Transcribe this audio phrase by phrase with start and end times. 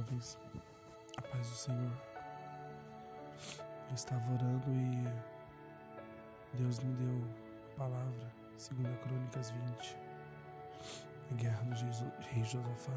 [0.00, 0.38] jovens,
[1.16, 1.92] a paz do Senhor.
[3.88, 7.22] Eu estava orando e Deus me deu
[7.72, 9.96] a palavra, segundo a Crônicas 20,
[11.30, 11.74] a guerra do
[12.24, 12.92] rei Josafá,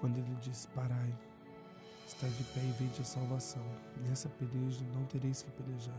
[0.00, 1.14] quando ele diz, parai,
[2.06, 3.64] está de pé e vede a salvação,
[4.08, 5.94] nessa peleja não tereis que pelejar.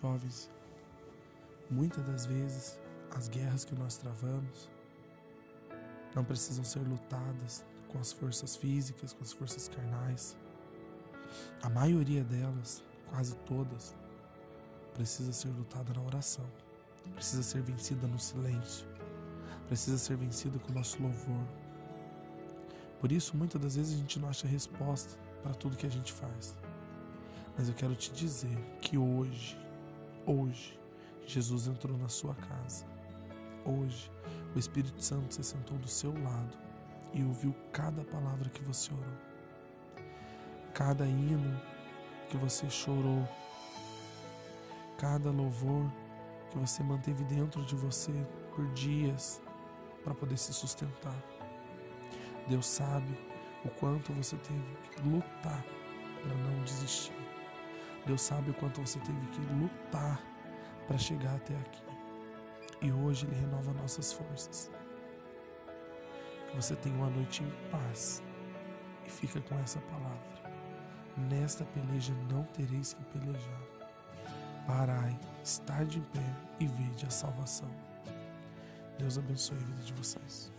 [0.00, 0.50] Jovens,
[1.70, 2.78] muitas das vezes
[3.16, 4.73] as guerras que nós travamos
[6.14, 10.36] não precisam ser lutadas com as forças físicas, com as forças carnais.
[11.62, 13.94] A maioria delas, quase todas,
[14.94, 16.44] precisa ser lutada na oração,
[17.14, 18.86] precisa ser vencida no silêncio,
[19.66, 21.44] precisa ser vencida com o nosso louvor.
[23.00, 26.12] Por isso, muitas das vezes a gente não acha resposta para tudo que a gente
[26.12, 26.54] faz.
[27.56, 29.58] Mas eu quero te dizer que hoje,
[30.26, 30.78] hoje,
[31.26, 32.93] Jesus entrou na sua casa.
[33.64, 34.10] Hoje,
[34.54, 36.56] o Espírito Santo se sentou do seu lado
[37.14, 40.04] e ouviu cada palavra que você orou,
[40.74, 41.60] cada hino
[42.28, 43.26] que você chorou,
[44.98, 45.90] cada louvor
[46.50, 48.12] que você manteve dentro de você
[48.54, 49.40] por dias
[50.02, 51.16] para poder se sustentar.
[52.46, 53.18] Deus sabe
[53.64, 55.64] o quanto você teve que lutar
[56.22, 57.14] para não desistir.
[58.06, 60.20] Deus sabe o quanto você teve que lutar
[60.86, 61.93] para chegar até aqui.
[62.84, 64.70] E hoje Ele renova nossas forças.
[66.50, 68.22] Que você tenha uma noite em paz
[69.06, 70.52] e fica com essa palavra.
[71.16, 73.62] Nesta peleja não tereis que pelejar.
[74.66, 77.70] Parai, estar de pé e vede a salvação.
[78.98, 80.53] Deus abençoe a vida de vocês.